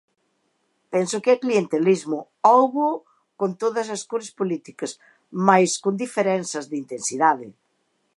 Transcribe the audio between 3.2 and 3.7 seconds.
con